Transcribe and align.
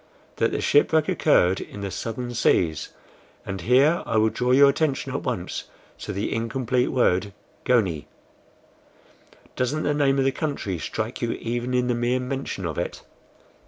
"That 0.37 0.51
the 0.51 0.61
shipwreck 0.61 1.07
occurred 1.07 1.61
in 1.61 1.81
the 1.81 1.91
southern 1.91 2.33
seas; 2.33 2.89
and 3.45 3.61
here 3.61 4.01
I 4.07 4.17
would 4.17 4.33
draw 4.33 4.49
your 4.49 4.67
attention 4.67 5.13
at 5.13 5.21
once 5.21 5.65
to 5.99 6.11
the 6.11 6.33
incomplete 6.33 6.91
word 6.91 7.33
GONIE. 7.65 8.07
Doesn't 9.55 9.83
the 9.83 9.93
name 9.93 10.17
of 10.17 10.25
the 10.25 10.31
country 10.31 10.79
strike 10.79 11.21
you 11.21 11.33
even 11.33 11.75
in 11.75 11.85
the 11.85 11.93
mere 11.93 12.19
mention 12.19 12.65
of 12.65 12.79
it?" 12.79 13.03